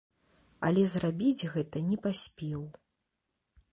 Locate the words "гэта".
1.57-1.77